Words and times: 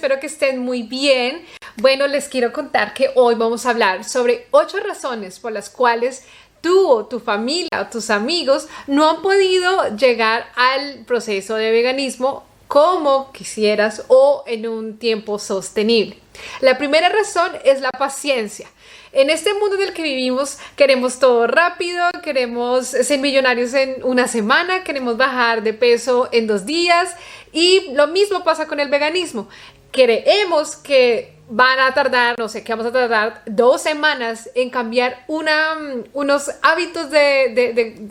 Espero 0.00 0.18
que 0.18 0.28
estén 0.28 0.60
muy 0.60 0.82
bien. 0.82 1.44
Bueno, 1.76 2.06
les 2.06 2.26
quiero 2.26 2.54
contar 2.54 2.94
que 2.94 3.10
hoy 3.16 3.34
vamos 3.34 3.66
a 3.66 3.70
hablar 3.70 4.02
sobre 4.02 4.46
ocho 4.50 4.78
razones 4.80 5.38
por 5.38 5.52
las 5.52 5.68
cuales 5.68 6.24
tú 6.62 6.88
o 6.88 7.04
tu 7.04 7.20
familia 7.20 7.68
o 7.82 7.90
tus 7.90 8.08
amigos 8.08 8.66
no 8.86 9.10
han 9.10 9.20
podido 9.20 9.94
llegar 9.98 10.46
al 10.56 11.04
proceso 11.04 11.56
de 11.56 11.70
veganismo 11.70 12.46
como 12.66 13.30
quisieras 13.30 14.04
o 14.08 14.42
en 14.46 14.66
un 14.66 14.96
tiempo 14.96 15.38
sostenible. 15.38 16.16
La 16.62 16.78
primera 16.78 17.10
razón 17.10 17.52
es 17.64 17.82
la 17.82 17.90
paciencia. 17.90 18.70
En 19.12 19.28
este 19.28 19.52
mundo 19.52 19.76
en 19.76 19.82
el 19.82 19.92
que 19.92 20.02
vivimos 20.02 20.56
queremos 20.76 21.18
todo 21.18 21.46
rápido, 21.46 22.06
queremos 22.22 22.86
ser 22.86 23.18
millonarios 23.18 23.74
en 23.74 24.02
una 24.02 24.28
semana, 24.28 24.82
queremos 24.82 25.18
bajar 25.18 25.62
de 25.62 25.74
peso 25.74 26.30
en 26.32 26.46
dos 26.46 26.64
días 26.64 27.14
y 27.52 27.90
lo 27.92 28.06
mismo 28.06 28.44
pasa 28.44 28.66
con 28.66 28.80
el 28.80 28.88
veganismo. 28.88 29.48
Creemos 29.90 30.76
que 30.76 31.40
van 31.50 31.80
a 31.80 31.92
tardar, 31.92 32.38
no 32.38 32.48
sé, 32.48 32.62
que 32.62 32.72
vamos 32.72 32.86
a 32.86 32.92
tardar 32.92 33.42
dos 33.44 33.82
semanas 33.82 34.48
en 34.54 34.70
cambiar 34.70 35.24
una, 35.26 35.76
unos 36.12 36.50
hábitos 36.62 37.10
de, 37.10 38.08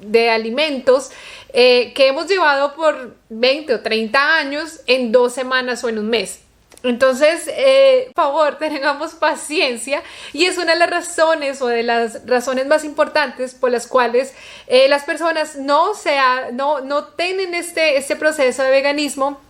de, 0.00 0.30
alimentos 0.30 1.10
eh, 1.52 1.92
que 1.94 2.08
hemos 2.08 2.26
llevado 2.26 2.74
por 2.74 3.16
20 3.28 3.74
o 3.74 3.80
30 3.80 4.36
años 4.36 4.80
en 4.86 5.12
dos 5.12 5.32
semanas 5.32 5.84
o 5.84 5.88
en 5.88 5.98
un 5.98 6.10
mes. 6.10 6.40
Entonces, 6.82 7.48
eh, 7.48 8.10
por 8.14 8.24
favor, 8.24 8.56
tengamos 8.58 9.14
paciencia 9.14 10.02
y 10.32 10.46
es 10.46 10.58
una 10.58 10.72
de 10.72 10.78
las 10.78 10.90
razones 10.90 11.62
o 11.62 11.68
de 11.68 11.84
las 11.84 12.26
razones 12.26 12.66
más 12.66 12.84
importantes 12.84 13.54
por 13.54 13.70
las 13.70 13.86
cuales 13.86 14.34
eh, 14.66 14.88
las 14.88 15.04
personas 15.04 15.56
no, 15.56 15.94
sea, 15.94 16.50
no, 16.52 16.80
no 16.80 17.04
tienen 17.04 17.54
este, 17.54 17.98
este 17.98 18.16
proceso 18.16 18.62
de 18.64 18.70
veganismo 18.70 19.40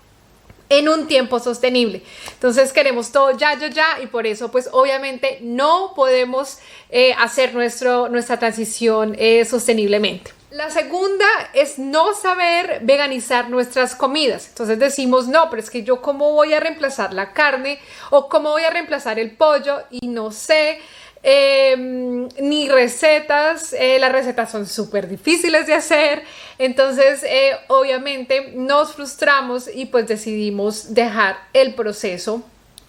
en 0.70 0.88
un 0.88 1.06
tiempo 1.06 1.38
sostenible. 1.38 2.02
Entonces 2.32 2.72
queremos 2.72 3.12
todo 3.12 3.32
ya, 3.36 3.58
ya, 3.58 3.68
ya 3.68 4.00
y 4.02 4.06
por 4.06 4.26
eso 4.26 4.50
pues 4.50 4.70
obviamente 4.72 5.38
no 5.42 5.92
podemos 5.94 6.58
eh, 6.88 7.12
hacer 7.18 7.54
nuestro, 7.54 8.08
nuestra 8.08 8.38
transición 8.38 9.14
sosteniblemente. 9.44 10.32
La 10.50 10.68
segunda 10.68 11.26
es 11.54 11.78
no 11.78 12.12
saber 12.12 12.80
veganizar 12.82 13.50
nuestras 13.50 13.94
comidas. 13.94 14.48
Entonces 14.48 14.80
decimos, 14.80 15.28
no, 15.28 15.48
pero 15.48 15.62
es 15.62 15.70
que 15.70 15.84
yo 15.84 16.02
cómo 16.02 16.32
voy 16.32 16.54
a 16.54 16.58
reemplazar 16.58 17.12
la 17.12 17.32
carne 17.32 17.78
o 18.10 18.28
cómo 18.28 18.50
voy 18.50 18.64
a 18.64 18.70
reemplazar 18.70 19.20
el 19.20 19.30
pollo 19.36 19.84
y 19.90 20.08
no 20.08 20.32
sé. 20.32 20.80
Em, 21.22 22.28
ni 22.40 22.70
recetas, 22.70 23.74
eh, 23.74 23.98
las 23.98 24.10
recetas 24.10 24.50
son 24.50 24.66
súper 24.66 25.06
difíciles 25.06 25.66
de 25.66 25.74
hacer, 25.74 26.24
entonces 26.58 27.22
eh, 27.24 27.54
obviamente 27.66 28.52
nos 28.54 28.94
frustramos 28.94 29.68
y 29.68 29.84
pues 29.84 30.08
decidimos 30.08 30.94
dejar 30.94 31.36
el 31.52 31.74
proceso 31.74 32.42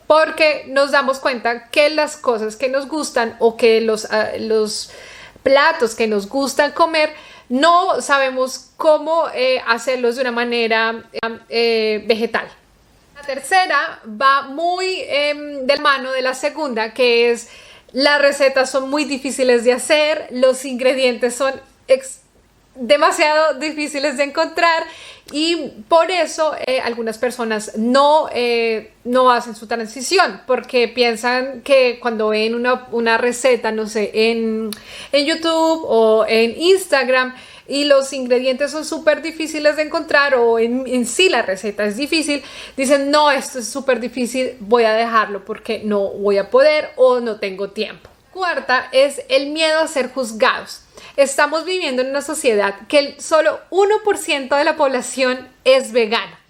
porque 0.07 0.63
nos 0.69 0.91
damos 0.91 1.19
cuenta 1.19 1.67
que 1.67 1.89
las 1.89 2.15
cosas 2.15 2.55
que 2.55 2.69
nos 2.69 2.87
gustan 2.87 3.35
o 3.39 3.57
que 3.57 3.81
los, 3.81 4.05
ah, 4.11 4.29
los 4.39 4.91
platos 5.43 5.93
que 5.93 6.07
nos 6.07 6.29
gustan 6.29 6.71
comer 6.71 7.13
no 7.49 7.99
sabemos 7.99 8.69
cómo 8.77 9.25
eh, 9.33 9.61
hacerlos 9.67 10.15
de 10.15 10.21
una 10.21 10.31
manera 10.31 11.03
vegetal. 11.59 12.47
La 13.13 13.21
tercera 13.23 13.99
va 14.09 14.43
muy 14.43 15.01
em, 15.05 15.67
del 15.67 15.81
mano 15.81 16.13
de 16.13 16.21
la 16.21 16.33
segunda, 16.33 16.93
que 16.93 17.29
es 17.31 17.49
las 17.93 18.21
recetas 18.21 18.69
son 18.69 18.89
muy 18.89 19.05
difíciles 19.05 19.63
de 19.63 19.73
hacer, 19.73 20.27
los 20.31 20.65
ingredientes 20.65 21.35
son 21.35 21.53
demasiado 22.75 23.59
difíciles 23.59 24.17
de 24.17 24.23
encontrar 24.23 24.83
y 25.31 25.73
por 25.87 26.09
eso 26.09 26.55
eh, 26.65 26.79
algunas 26.79 27.17
personas 27.17 27.77
no, 27.77 28.29
no 29.03 29.31
hacen 29.31 29.55
su 29.55 29.67
transición 29.67 30.41
porque 30.47 30.87
piensan 30.87 31.61
que 31.61 31.99
cuando 31.99 32.29
ven 32.29 32.55
una, 32.55 32.87
una 32.91 33.17
receta, 33.17 33.71
no 33.71 33.87
sé, 33.87 34.11
en, 34.13 34.71
en 35.11 35.25
YouTube 35.25 35.83
o 35.85 36.25
en 36.27 36.59
Instagram, 36.59 37.35
y 37.71 37.85
los 37.85 38.11
ingredientes 38.11 38.69
son 38.69 38.83
súper 38.83 39.21
difíciles 39.21 39.77
de 39.77 39.83
encontrar 39.83 40.35
o 40.35 40.59
en, 40.59 41.05
sí 41.05 41.29
la 41.29 41.41
receta 41.41 41.85
es 41.85 41.95
difícil, 41.95 42.43
dicen, 42.75 43.09
no, 43.09 43.31
esto 43.31 43.59
es 43.59 43.69
súper 43.69 44.01
difícil, 44.01 44.57
voy 44.59 44.83
a 44.83 44.91
dejarlo 44.91 45.45
porque 45.45 45.79
no 45.81 46.09
voy 46.09 46.37
a 46.37 46.49
poder 46.49 46.89
o 46.97 47.21
no 47.21 47.39
tengo 47.39 47.69
tiempo. 47.69 48.09
Cuarta 48.33 48.89
es 48.91 49.21
el 49.29 49.51
miedo 49.51 49.79
a 49.79 49.87
ser 49.87 50.11
juzgados. 50.11 50.81
Estamos 51.15 51.63
viviendo 51.63 52.01
en 52.01 52.09
una 52.09 52.21
sociedad 52.21 52.75
que 52.89 52.99
el 52.99 53.21
solo 53.21 53.61
1% 53.69 54.57
de 54.57 54.63
la 54.65 54.75
población 54.75 55.47
es 55.63 55.93
vegana. 55.93 56.41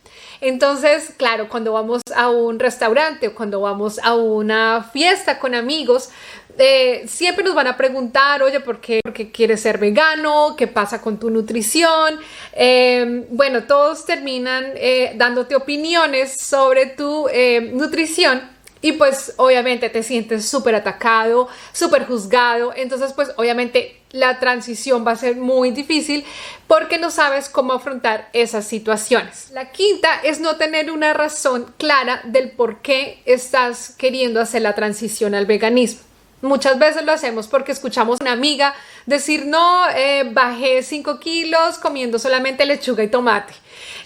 Entonces, 0.42 1.14
claro, 1.18 1.50
cuando 1.50 1.74
vamos 1.74 2.02
a 2.16 2.32
un 2.32 2.58
restaurante 2.58 3.28
o 3.28 3.36
cuando 3.36 3.62
vamos 3.62 4.00
a 4.00 4.16
una 4.16 4.90
fiesta 4.92 5.38
con 5.38 5.54
amigos, 5.54 6.10
eh, 6.58 7.06
siempre 7.08 7.44
nos 7.44 7.56
van 7.56 7.68
a 7.68 7.78
preguntar, 7.78 8.44
oye, 8.44 8.60
¿por 8.60 8.80
qué, 8.80 9.02
quieres 9.34 9.62
ser 9.62 9.78
vegano? 9.78 10.56
¿Qué 10.58 10.68
pasa 10.68 11.02
con 11.02 11.20
tu 11.20 11.30
nutrición? 11.30 12.20
Eh, 12.54 13.26
bueno, 13.30 13.64
todos 13.64 14.06
terminan 14.06 14.66
eh, 14.76 15.14
dándote 15.16 15.56
opiniones 15.56 16.40
sobre 16.40 16.88
tu 16.88 17.28
nutrición 17.74 18.42
y 18.82 18.94
pues 18.94 19.34
obviamente 19.38 19.90
te 19.90 20.04
sientes 20.04 20.50
súper 20.50 20.76
atacado, 20.76 21.48
súper 21.72 22.06
juzgado. 22.06 22.74
Entonces 22.76 23.14
pues 23.14 23.32
obviamente 23.38 24.02
la 24.12 24.40
transición 24.40 25.06
va 25.06 25.12
a 25.12 25.16
ser 25.16 25.38
muy 25.38 25.72
difícil 25.72 26.26
porque 26.68 26.98
no 26.98 27.12
sabes 27.12 27.48
cómo 27.48 27.74
afrontar 27.74 28.30
esas 28.34 28.68
situaciones. 28.68 29.52
La 29.52 29.72
quinta 29.72 30.10
es 30.24 30.40
no 30.40 30.58
tener 30.58 30.92
una 30.92 31.14
razón 31.14 31.74
clara 31.78 32.22
del 32.26 32.52
por 32.52 32.82
qué 32.82 33.22
estás 33.26 33.96
queriendo 33.98 34.42
hacer 34.42 34.64
la 34.64 34.76
transición 34.76 35.36
al 35.36 35.46
veganismo. 35.46 36.11
Muchas 36.42 36.80
veces 36.80 37.04
lo 37.04 37.12
hacemos 37.12 37.48
porque 37.48 37.72
escuchamos 37.72 38.20
a 38.20 38.24
una 38.24 38.32
amiga 38.32 38.74
decir, 39.06 39.46
no, 39.46 39.88
eh, 39.96 40.28
bajé 40.32 40.82
5 40.82 41.20
kilos 41.20 41.78
comiendo 41.78 42.18
solamente 42.18 42.66
lechuga 42.66 43.04
y 43.04 43.08
tomate. 43.08 43.54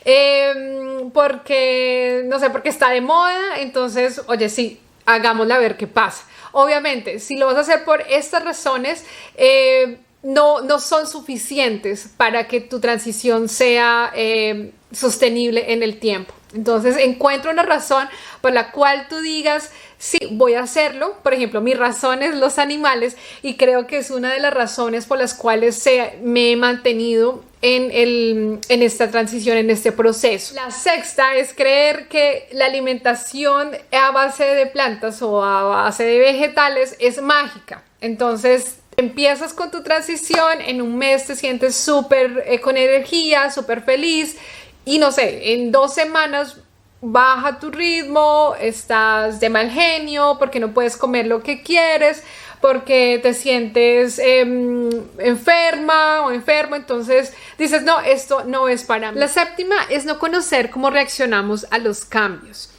Em, 0.03 1.11
porque, 1.11 2.23
no 2.25 2.39
sé, 2.39 2.49
porque 2.49 2.69
está 2.69 2.89
de 2.89 3.01
moda, 3.01 3.59
entonces, 3.59 4.21
oye, 4.27 4.49
sí, 4.49 4.79
hagámosla 5.05 5.55
a 5.55 5.59
ver 5.59 5.77
qué 5.77 5.87
pasa. 5.87 6.25
Obviamente, 6.51 7.19
si 7.19 7.37
lo 7.37 7.47
vas 7.47 7.55
a 7.55 7.61
hacer 7.61 7.83
por 7.85 8.01
estas 8.01 8.43
razones, 8.43 9.05
eh, 9.35 9.97
no, 10.23 10.61
no 10.61 10.79
son 10.79 11.07
suficientes 11.07 12.09
para 12.17 12.47
que 12.47 12.59
tu 12.59 12.79
transición 12.79 13.47
sea 13.47 14.11
eh, 14.15 14.71
sostenible 14.91 15.71
en 15.71 15.83
el 15.83 15.99
tiempo. 15.99 16.33
Entonces, 16.55 16.95
encuentra 16.97 17.51
una 17.51 17.63
razón 17.63 18.07
por 18.41 18.53
la 18.53 18.71
cual 18.71 19.07
tú 19.09 19.19
digas, 19.19 19.71
sí, 19.97 20.17
voy 20.31 20.53
a 20.53 20.63
hacerlo. 20.63 21.17
Por 21.21 21.33
ejemplo, 21.33 21.61
mi 21.61 21.73
razón 21.73 22.23
es 22.23 22.35
los 22.35 22.59
animales 22.59 23.17
y 23.41 23.55
creo 23.57 23.87
que 23.87 23.97
es 23.97 24.09
una 24.09 24.31
de 24.31 24.39
las 24.39 24.53
razones 24.53 25.05
por 25.05 25.17
las 25.17 25.33
cuales 25.33 25.87
me 26.23 26.51
he 26.51 26.55
mantenido 26.55 27.43
en, 27.61 28.59
en 28.69 28.83
esta 28.83 29.09
transición, 29.09 29.57
en 29.57 29.69
este 29.69 29.91
proceso. 29.91 30.55
La 30.55 30.71
sexta 30.71 31.35
es 31.35 31.53
creer 31.53 32.07
que 32.07 32.47
la 32.51 32.65
alimentación 32.65 33.71
a 33.91 34.11
base 34.11 34.45
de 34.45 34.67
plantas 34.67 35.21
o 35.21 35.43
a 35.43 35.63
base 35.63 36.03
de 36.03 36.19
vegetales 36.19 36.95
es 36.99 37.21
mágica. 37.21 37.83
Entonces, 38.01 38.77
empiezas 38.97 39.53
con 39.53 39.71
tu 39.71 39.83
transición, 39.83 40.61
en 40.61 40.81
un 40.81 40.97
mes 40.97 41.25
te 41.25 41.35
sientes 41.35 41.75
súper 41.75 42.43
eh, 42.45 42.61
con 42.61 42.77
energía, 42.77 43.51
súper 43.51 43.81
feliz 43.81 44.37
y 44.85 44.99
no 44.99 45.11
sé, 45.11 45.53
en 45.53 45.71
dos 45.71 45.93
semanas 45.93 46.57
baja 47.01 47.59
tu 47.59 47.71
ritmo, 47.71 48.55
estás 48.59 49.39
de 49.39 49.49
mal 49.49 49.69
genio 49.69 50.37
porque 50.39 50.59
no 50.59 50.73
puedes 50.73 50.97
comer 50.97 51.27
lo 51.27 51.43
que 51.43 51.61
quieres, 51.61 52.23
porque 52.61 53.19
te 53.21 53.33
sientes 53.33 54.17
em, 54.19 54.89
enferma 55.19 56.21
o 56.21 56.31
enfermo, 56.31 56.75
entonces 56.75 57.33
dices, 57.57 57.83
no, 57.83 57.99
esto 57.99 58.43
no 58.45 58.67
es 58.67 58.83
para 58.83 59.11
mí. 59.11 59.19
La 59.19 59.27
séptima 59.27 59.75
es 59.89 60.05
no 60.05 60.17
conocer 60.17 60.69
cómo 60.69 60.89
reaccionamos 60.89 61.67
a 61.69 61.77
los 61.77 62.05
cambios. 62.05 62.71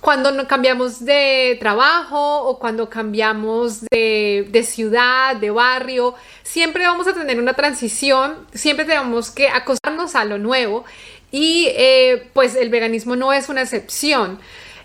Cuando 0.00 0.46
cambiamos 0.46 1.04
de 1.04 1.56
trabajo 1.58 2.44
o 2.44 2.58
cuando 2.58 2.88
cambiamos 2.88 3.80
de, 3.90 4.46
de 4.50 4.62
ciudad, 4.62 5.36
de 5.36 5.50
barrio, 5.50 6.14
siempre 6.42 6.86
vamos 6.86 7.08
a 7.08 7.12
tener 7.12 7.40
una 7.40 7.54
transición, 7.54 8.46
siempre 8.54 8.84
tenemos 8.84 9.30
que 9.30 9.48
acostarnos 9.48 10.14
a 10.14 10.24
lo 10.24 10.38
nuevo 10.38 10.84
y 11.30 11.68
eh, 11.70 12.28
pues 12.32 12.54
el 12.54 12.68
veganismo 12.68 13.16
no 13.16 13.32
es 13.32 13.48
una 13.48 13.62
excepción. 13.62 14.38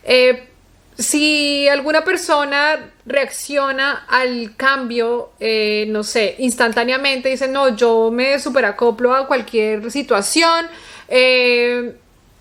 Eh, 0.04 0.48
si 0.98 1.68
alguna 1.68 2.04
persona 2.04 2.92
reacciona 3.06 4.06
al 4.08 4.56
cambio, 4.56 5.32
eh, 5.40 5.86
no 5.90 6.04
sé, 6.04 6.36
instantáneamente, 6.40 7.30
dice, 7.30 7.48
no, 7.48 7.76
yo 7.76 8.12
me 8.12 8.40
superacoplo 8.40 9.16
a 9.16 9.26
cualquier 9.28 9.90
situación, 9.90 10.68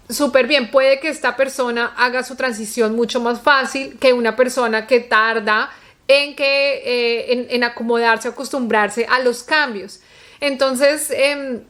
súper 0.08 0.46
bien, 0.46 0.70
puede 0.70 1.00
que 1.00 1.08
esta 1.08 1.36
persona 1.36 1.94
haga 1.96 2.22
su 2.22 2.34
transición 2.36 2.96
mucho 2.96 3.20
más 3.20 3.40
fácil 3.40 3.98
que 3.98 4.12
una 4.12 4.36
persona 4.36 4.86
que 4.86 5.00
tarda 5.00 5.70
en, 6.08 6.34
que, 6.34 7.46
en 7.50 7.64
acomodarse, 7.64 8.28
acostumbrarse 8.28 9.06
a 9.08 9.20
los 9.20 9.42
cambios. 9.42 10.00
Entonces, 10.40 11.10
em, 11.14 11.60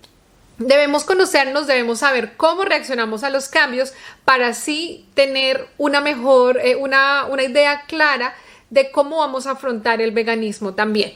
Debemos 0.60 1.04
conocernos, 1.04 1.66
debemos 1.66 2.00
saber 2.00 2.36
cómo 2.36 2.64
reaccionamos 2.66 3.24
a 3.24 3.30
los 3.30 3.48
cambios 3.48 3.94
para 4.26 4.48
así 4.48 5.08
tener 5.14 5.66
una 5.78 6.02
mejor, 6.02 6.58
eh, 6.58 6.76
una, 6.76 7.24
una 7.24 7.44
idea 7.44 7.84
clara 7.86 8.34
de 8.68 8.90
cómo 8.90 9.20
vamos 9.20 9.46
a 9.46 9.52
afrontar 9.52 10.02
el 10.02 10.10
veganismo 10.12 10.74
también. 10.74 11.14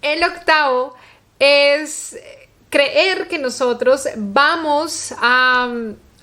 El 0.00 0.24
octavo 0.24 0.94
es 1.38 2.18
creer 2.70 3.28
que 3.28 3.38
nosotros 3.38 4.08
vamos 4.16 5.12
a, 5.18 5.70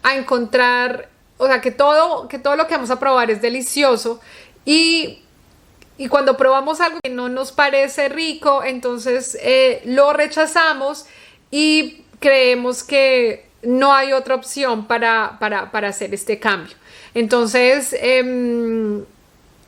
a, 0.02 0.16
encontrar, 0.16 1.10
o 1.38 1.46
sea, 1.46 1.62
que 1.62 1.70
todo, 1.70 2.28
que 2.28 2.40
todo 2.40 2.56
lo 2.56 2.66
que 2.66 2.74
vamos 2.74 2.90
a 2.90 3.00
probar 3.00 3.30
es 3.30 3.44
delicioso 3.44 4.20
y, 4.66 5.22
y 6.00 6.08
cuando 6.08 6.36
probamos 6.36 6.82
algo 6.82 6.98
que 7.04 7.12
no 7.12 7.30
nos 7.30 7.52
parece 7.52 8.10
rico, 8.10 8.64
entonces 8.64 9.38
eh, 9.40 9.84
lo 9.86 10.14
rechazamos 10.14 11.06
y 11.52 12.03
creemos 12.24 12.84
que 12.86 13.46
no 13.64 13.94
hay 13.94 14.14
otra 14.14 14.36
opción 14.36 14.88
para, 14.88 15.36
para, 15.42 15.72
para 15.72 15.90
hacer 15.90 16.14
este 16.14 16.40
cambio. 16.40 16.74
Entonces, 17.14 17.94
eh, 18.00 19.04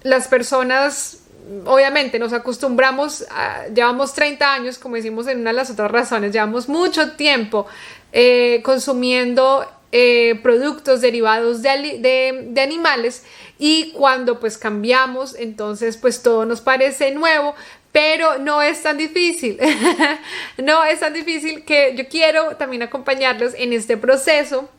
las 0.03 0.29
personas 0.29 1.19
obviamente 1.65 2.17
nos 2.17 2.31
acostumbramos, 2.31 3.25
llevamos 3.73 4.13
30 4.13 4.53
años, 4.53 4.77
como 4.77 4.95
decimos 4.95 5.27
en 5.27 5.41
una 5.41 5.49
de 5.49 5.57
las 5.57 5.69
otras 5.69 5.91
razones, 5.91 6.31
llevamos 6.31 6.69
mucho 6.69 7.11
tiempo 7.11 7.67
eh, 8.13 8.61
consumiendo 8.63 9.65
eh, 9.97 10.37
productos 10.43 10.99
derivados 10.99 11.61
de, 11.61 11.99
de, 12.51 12.61
animales 12.61 13.23
y 13.57 13.93
cuando 13.93 14.41
pues 14.41 14.57
cambiamos, 14.57 15.35
entonces 15.35 15.95
pues 15.95 16.21
todo 16.21 16.45
nos 16.45 16.59
parece 16.59 17.11
nuevo, 17.11 17.55
pero 17.93 18.37
no 18.37 18.61
es 18.61 18.83
tan 18.83 18.97
difícil, 18.97 19.57
no 20.57 20.83
es 20.83 20.99
tan 20.99 21.13
difícil 21.13 21.63
que 21.63 21.95
yo 21.95 22.09
quiero 22.09 22.57
también 22.57 22.83
acompañarlos 22.83 23.53
en 23.55 23.71
este 23.71 23.95
proceso 23.95 24.69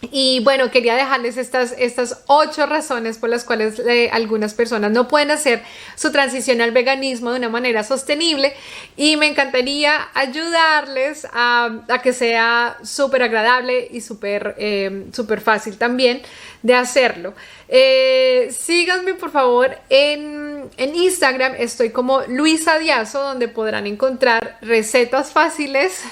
y 0.00 0.40
bueno, 0.44 0.70
quería 0.70 0.94
dejarles 0.94 1.36
estas, 1.36 1.74
estas 1.76 2.22
ocho 2.28 2.66
razones 2.66 3.18
por 3.18 3.30
las 3.30 3.42
cuales 3.42 3.80
eh, 3.80 4.08
algunas 4.12 4.54
personas 4.54 4.92
no 4.92 5.08
pueden 5.08 5.32
hacer 5.32 5.62
su 5.96 6.12
transición 6.12 6.60
al 6.60 6.70
veganismo 6.70 7.32
de 7.32 7.38
una 7.38 7.48
manera 7.48 7.82
sostenible 7.82 8.54
y 8.96 9.16
me 9.16 9.26
encantaría 9.26 10.08
ayudarles 10.14 11.26
a, 11.32 11.84
que 12.02 12.12
sea 12.12 12.78
súper 12.84 13.24
agradable 13.24 13.88
y 13.90 14.00
súper 14.00 14.54
eh, 14.58 15.06
fácil 15.42 15.76
también 15.76 16.22
de 16.62 16.74
hacerlo. 16.74 17.34
Eh, 17.68 18.54
síganme 18.56 19.14
por 19.14 19.30
favor 19.30 19.76
en, 19.90 20.70
en, 20.76 20.94
Instagram, 20.94 21.54
estoy 21.58 21.90
como 21.90 22.22
Luisa 22.22 22.78
Diazo, 22.78 23.20
donde 23.22 23.48
podrán 23.48 23.86
encontrar 23.86 24.58
recetas 24.62 25.32
fáciles 25.32 26.02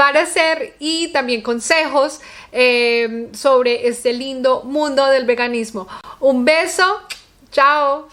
para 0.00 0.22
hacer 0.22 0.76
y 0.78 1.08
también 1.08 1.42
consejos 1.42 2.22
eh, 2.52 3.28
sobre 3.34 3.86
este 3.86 4.14
lindo 4.14 4.62
mundo 4.62 5.04
del 5.04 5.26
veganismo. 5.26 5.88
Un 6.20 6.46
beso, 6.46 7.02
chao. 7.52 8.08